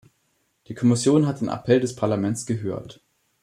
[0.67, 3.03] Die Kommission hat den Appell des Parlaments gehört.